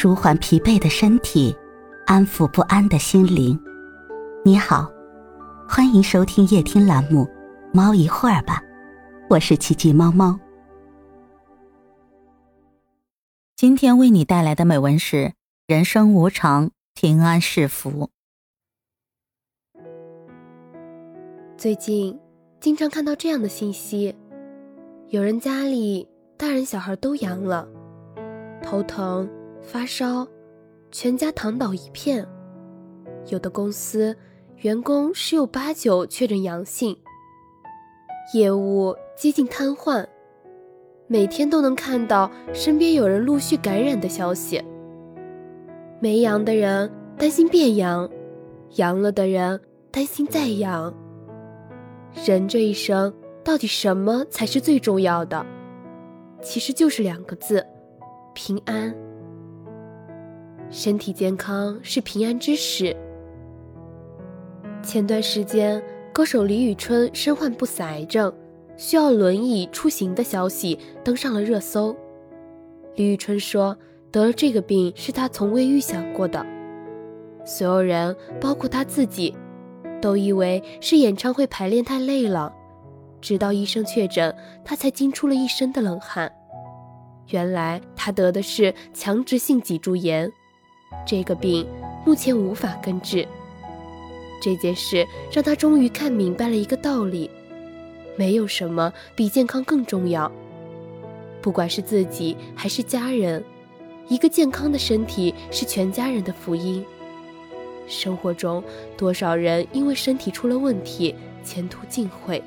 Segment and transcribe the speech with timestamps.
[0.00, 1.52] 舒缓疲惫的身体，
[2.06, 3.58] 安抚不安的心灵。
[4.44, 4.88] 你好，
[5.68, 7.24] 欢迎收听夜听栏目
[7.74, 8.62] 《猫一会儿吧》，
[9.28, 10.38] 我是奇迹猫猫。
[13.56, 15.32] 今天为你带来的美文是：
[15.66, 18.08] 人生无常，平安是福。
[21.56, 22.16] 最近
[22.60, 24.14] 经常看到这样的信息：
[25.08, 27.68] 有人家里大人小孩都阳了，
[28.62, 29.28] 头疼。
[29.62, 30.26] 发烧，
[30.90, 32.26] 全家躺倒一片。
[33.28, 34.16] 有的公司
[34.58, 36.96] 员工十有八九确诊阳性，
[38.34, 40.06] 业务接近瘫痪，
[41.06, 44.62] 每天都能看到身边有人陆续感染的消息。
[46.00, 48.08] 没阳的人担心变阳，
[48.76, 50.94] 阳了的人担心再阳。
[52.24, 53.12] 人这一生
[53.44, 55.44] 到底什么才是最重要的？
[56.40, 57.66] 其实就是两个字：
[58.32, 58.94] 平安。
[60.70, 62.94] 身体健康是平安之始。
[64.82, 68.32] 前段时间，歌手李宇春身患不死癌症，
[68.76, 71.96] 需要轮椅出行的消息登上了热搜。
[72.96, 73.76] 李宇春说，
[74.10, 76.44] 得了这个病是她从未预想过的。
[77.46, 79.34] 所有人，包括她自己，
[80.02, 82.52] 都以为是演唱会排练太累了，
[83.22, 86.30] 直到医生确诊，她才惊出了一身的冷汗。
[87.28, 90.30] 原来她得的是强直性脊柱炎。
[91.06, 91.66] 这个病
[92.04, 93.26] 目前无法根治。
[94.40, 97.30] 这件事让他终于看明白了一个道理：
[98.16, 100.30] 没有什么比健康更重要。
[101.40, 103.44] 不管是自己还是家人，
[104.08, 106.84] 一个健康的身体是全家人的福音。
[107.86, 108.62] 生活中
[108.96, 112.42] 多少人因为身体出了问题，前途尽毁，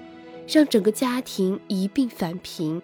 [0.48, 2.82] 让整个家庭一并返贫。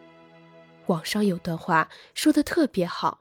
[0.88, 3.20] 网上有段话说的特别好。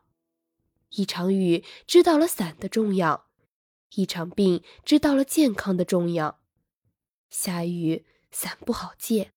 [0.90, 3.28] 一场雨知道了伞的重要，
[3.94, 6.40] 一场病知道了健康的重要。
[7.28, 9.32] 下雨伞不好借，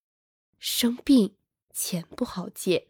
[0.58, 1.36] 生病
[1.74, 2.88] 钱不好借。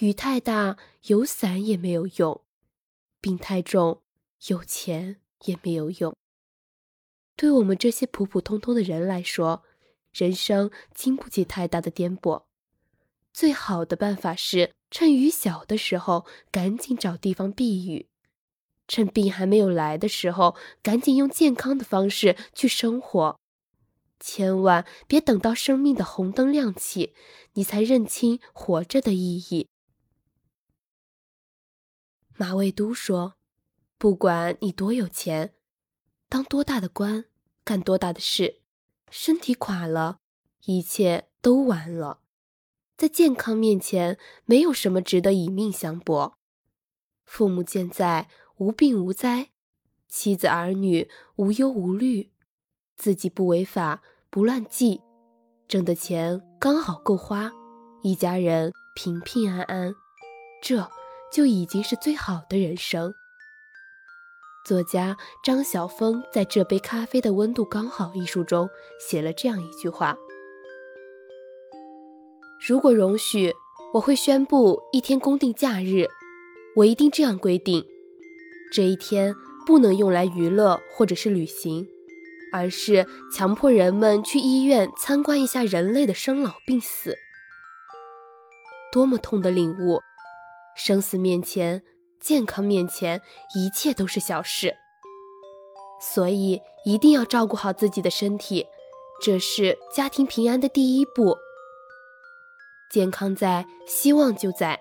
[0.00, 0.76] 雨太大
[1.06, 2.44] 有伞也没有用，
[3.20, 4.02] 病太重
[4.46, 6.14] 有钱也没有用。
[7.34, 9.64] 对我们这些普普通通的人来说，
[10.12, 12.44] 人生经不起太大的颠簸。
[13.32, 18.08] 最好的办法是趁雨小的时候赶紧找地方避雨，
[18.86, 23.38] 趁病还没有来的时候赶紧用健康的方式去生活，
[24.18, 27.14] 千万别等到生命的红灯亮起，
[27.52, 29.68] 你才认清活着的意义。
[32.36, 33.34] 马未都说
[33.98, 35.54] ：“不管你多有钱，
[36.28, 37.26] 当多大的官，
[37.64, 38.60] 干多大的事，
[39.10, 40.20] 身体垮了，
[40.64, 42.20] 一切都完了。”
[42.98, 46.36] 在健康面前，没有什么值得以命相搏。
[47.24, 49.50] 父母健在，无病无灾；
[50.08, 52.30] 妻子儿女无忧无虑；
[52.96, 55.00] 自己不违法，不乱纪，
[55.68, 57.52] 挣的钱刚好够花，
[58.02, 59.94] 一家人平平安安，
[60.60, 60.90] 这
[61.32, 63.14] 就已经是最好的人生。
[64.66, 70.18] 作家张晓峰在《这杯咖啡的温度刚好》一书中写了这样一句话。
[72.60, 73.54] 如果容许，
[73.94, 76.06] 我会宣布一天公定假日。
[76.74, 77.84] 我一定这样规定：
[78.72, 81.86] 这一天不能用来娱乐或者是旅行，
[82.52, 87.16] 而是强迫人们去医院参观一下人类的生老病死。
[88.90, 90.00] 多么痛的领悟！
[90.76, 91.82] 生死面前，
[92.20, 93.22] 健康面前，
[93.54, 94.74] 一切都是小事。
[96.00, 98.66] 所以一定要照顾好自己的身体，
[99.22, 101.36] 这是家庭平安的第一步。
[102.90, 104.76] 健康在，希望就在；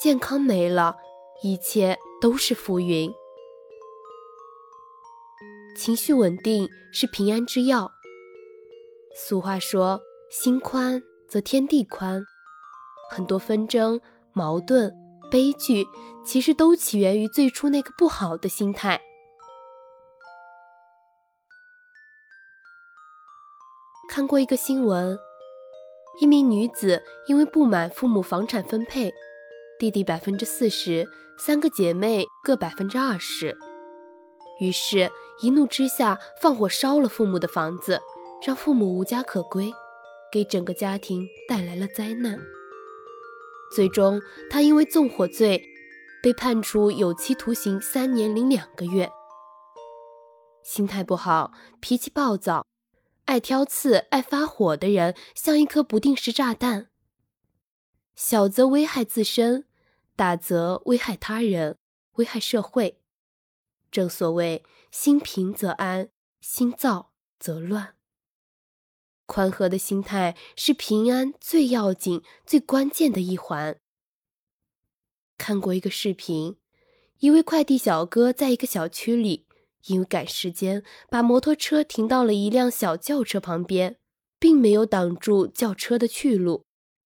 [0.00, 0.96] 健康没了，
[1.42, 3.12] 一切都是浮云。
[5.76, 7.92] 情绪稳定是平安之药。
[9.14, 10.00] 俗话说
[10.30, 12.24] ：“心宽则天地宽。”
[13.08, 14.00] 很多纷争、
[14.32, 14.92] 矛盾、
[15.30, 15.86] 悲剧，
[16.24, 19.00] 其实都起源于最初那个不好的心态。
[24.08, 25.16] 看过一个新闻。
[26.20, 29.14] 一名女子因为不满父母房产分配，
[29.78, 31.06] 弟弟百分之四十，
[31.38, 33.56] 三个姐妹各百分之二十，
[34.60, 35.10] 于是，
[35.40, 38.00] 一怒之下放火烧了父母的房子，
[38.44, 39.72] 让父母无家可归，
[40.32, 42.36] 给整个家庭带来了灾难。
[43.72, 45.62] 最终，他因为纵火罪
[46.20, 49.08] 被判处有期徒刑三年零两个月。
[50.64, 52.66] 心态不好，脾气暴躁。
[53.28, 56.88] 爱挑刺、爱发火的人，像一颗不定时炸弹，
[58.16, 59.66] 小则危害自身，
[60.16, 61.76] 大则危害他人，
[62.14, 63.02] 危害社会。
[63.90, 66.08] 正所谓心平则安，
[66.40, 67.96] 心躁则乱。
[69.26, 73.78] 宽和的心态是平安最要紧、最关键的一环。
[75.36, 76.56] 看过一个视频，
[77.18, 79.44] 一位快递小哥在一个小区里，
[79.86, 83.96] 因为赶时间，把摩托车停到了一辆小轿车旁边，
[84.38, 86.64] 并没有挡住轿车的去路。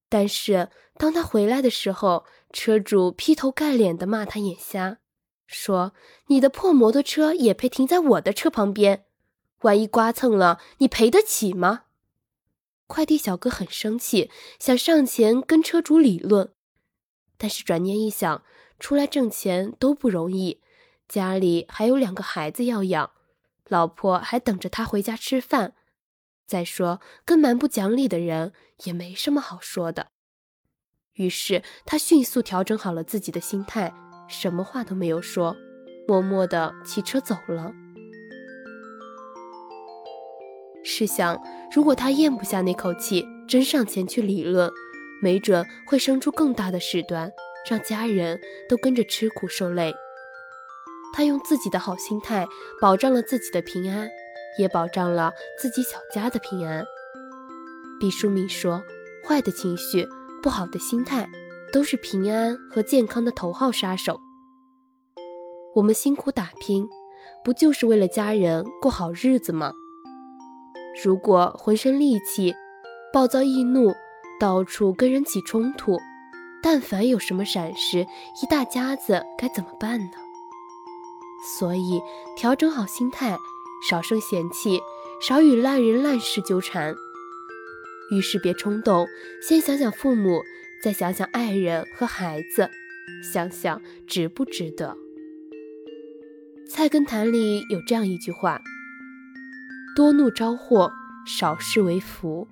[0.08, 4.98] 但是当他回来的时候，车主劈头盖脸的骂他眼瞎，
[5.46, 5.94] 说
[6.28, 9.04] ：“你的破摩托车也配停在我的车旁边？
[9.60, 11.84] 万一刮蹭了，你赔得起吗？”
[12.86, 16.52] 快递小哥很生气，想上前跟车主理论，
[17.38, 18.44] 但是转念一想，
[18.78, 20.60] 出来挣钱都不容易，
[21.12, 23.10] 家里还有两个孩子要养，
[23.68, 25.74] 老婆还等着他回家吃饭。
[26.46, 28.54] 再说，跟蛮不讲理的人
[28.84, 30.06] 也没什么好说的。
[31.16, 33.92] 于是他迅速调整好了自己的心态，
[34.26, 35.54] 什么话都没有说，
[36.08, 37.74] 默默地骑车走了。
[40.82, 41.38] 试想，
[41.74, 44.72] 如果他咽不下那口气，真上前去理论，
[45.20, 47.30] 没准会生出更大的事端，
[47.68, 49.92] 让家人都跟着吃苦受累。
[51.12, 52.46] 他用自己的好心态
[52.80, 54.08] 保障了自己的平安，
[54.58, 56.84] 也保障了自己小家的平安。
[58.00, 58.82] 毕淑敏说
[59.26, 60.08] ：“坏的情绪、
[60.42, 61.28] 不好的心态，
[61.72, 64.18] 都是平安和健康的头号杀手。
[65.74, 66.88] 我们辛苦打拼，
[67.44, 69.72] 不就是为了家人过好日子吗？”
[71.02, 72.54] 如果浑身戾气、
[73.12, 73.94] 暴躁易怒，
[74.38, 75.98] 到处跟人起冲突，
[76.62, 78.00] 但凡有什么闪失，
[78.42, 80.10] 一大家子该怎么办呢？
[81.42, 82.00] 所以，
[82.36, 83.36] 调整好心态，
[83.88, 84.80] 少生嫌弃，
[85.20, 86.94] 少与烂人烂事纠缠。
[88.10, 89.06] 遇事别冲动，
[89.40, 90.42] 先想想父母，
[90.82, 92.68] 再想想爱人和孩子，
[93.32, 94.96] 想想值不值得。
[96.70, 98.60] 《菜根谭》里有这样一句话。
[99.94, 100.90] 多怒招祸，
[101.26, 102.48] 少事为福。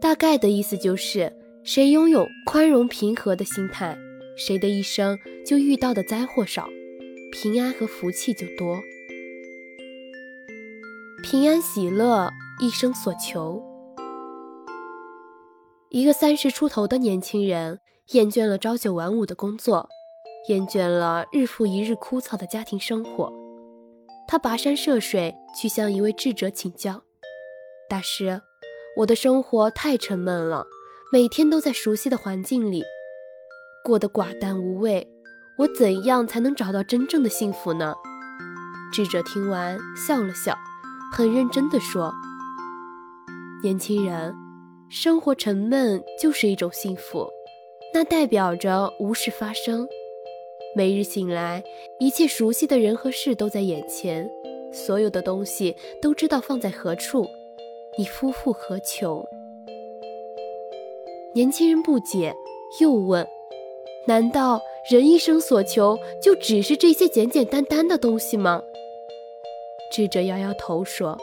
[0.00, 1.32] 大概的意思就是，
[1.64, 3.98] 谁拥有宽容平和的心态，
[4.36, 6.68] 谁的一生就遇到的灾祸少，
[7.32, 8.82] 平安和福气就多。
[11.22, 12.28] 平安喜乐，
[12.60, 13.62] 一生所求。
[15.90, 17.80] 一个三十出头的年轻人，
[18.12, 19.88] 厌倦了朝九晚五的工作，
[20.48, 23.32] 厌倦了日复一日枯燥的家庭生活。
[24.26, 27.02] 他跋山涉水去向一位智者请教
[27.88, 28.40] ：“大师，
[28.96, 30.66] 我的生活太沉闷了，
[31.12, 32.82] 每天都在熟悉的环境里，
[33.84, 35.08] 过得寡淡无味。
[35.60, 37.94] 我怎样才能找到真正的幸福呢？”
[38.92, 40.56] 智者听完笑了笑，
[41.12, 42.12] 很认真地说
[43.62, 44.34] ：“年轻人，
[44.88, 47.28] 生活沉闷就是一种幸福，
[47.92, 49.86] 那代表着无事发生。”
[50.74, 51.62] 每日醒来，
[51.98, 54.30] 一切熟悉的人和事都在眼前，
[54.72, 57.26] 所有的东西都知道放在何处。
[57.98, 59.24] 你夫复何求？
[61.34, 62.34] 年轻人不解，
[62.80, 63.26] 又问
[64.06, 68.62] ：“难道人一生所求就只是这些简简单单的东西吗？”
[69.92, 71.18] 智者摇摇头说：“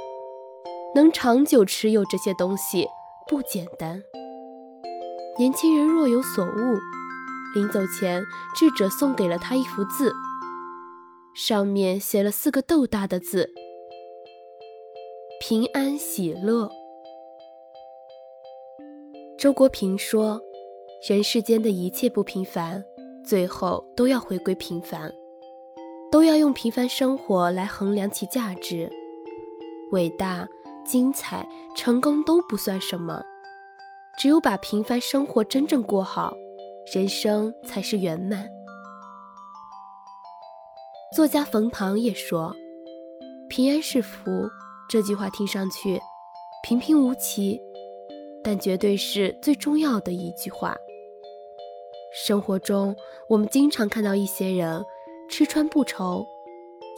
[0.93, 2.87] 能长久持有这些东西
[3.27, 4.03] 不简单。”
[5.39, 6.77] 年轻人若有所悟。
[7.55, 8.23] 临走前，
[8.53, 10.13] 智者送给了他一幅字，
[11.33, 13.49] 上面写了四个豆大的字
[15.39, 16.69] ：“平安喜乐。”
[19.39, 20.41] 周国平说
[21.07, 22.83] ：“人世间的一切不平凡，
[23.27, 25.11] 最后都要回归平凡，
[26.09, 28.89] 都要用平凡生活来衡量其价值。
[29.91, 30.47] 伟大、
[30.85, 33.21] 精彩、成功都不算什么，
[34.17, 36.33] 只有把平凡生活真正过好。”
[36.93, 38.47] 人生才是圆满。
[41.13, 42.55] 作家冯唐也说
[43.49, 44.47] ：“平安是福。”
[44.87, 45.99] 这句话听上去
[46.63, 47.59] 平平无奇，
[48.41, 50.77] 但绝对是最重要的一句话。
[52.13, 52.95] 生活中，
[53.29, 54.83] 我们经常看到一些人
[55.29, 56.25] 吃穿不愁，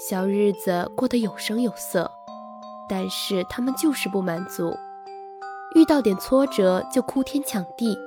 [0.08, 2.10] 小日子过得有声有色，
[2.88, 4.76] 但是他们就是不满足，
[5.76, 7.98] 遇到点挫折就哭天抢地。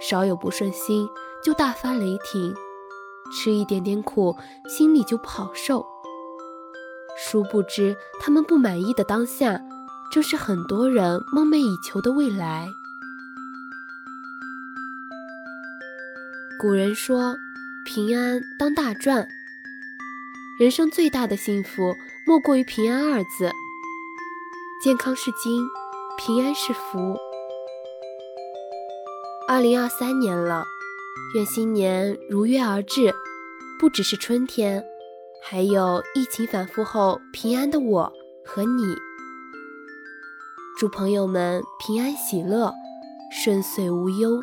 [0.00, 1.06] 稍有不顺心
[1.44, 2.54] 就大发雷霆，
[3.34, 4.34] 吃一点点苦
[4.66, 5.84] 心里就不好受。
[7.18, 9.60] 殊不知，他们不满意的当下，
[10.10, 12.66] 正是很多人梦寐以求的未来。
[16.60, 17.38] 古人说
[17.86, 19.26] ：“平安当大赚。”
[20.60, 23.50] 人生最大的幸福，莫过于平安二字。
[24.84, 25.62] 健康是金，
[26.18, 27.16] 平安是福。
[29.48, 30.66] 二零二三年了，
[31.34, 33.14] 愿新年如约而至，
[33.78, 34.84] 不只是春天，
[35.42, 38.12] 还有疫情反复后平安的我
[38.44, 38.82] 和你。
[40.78, 42.70] 祝朋友们平安喜乐，
[43.32, 44.42] 顺遂无忧。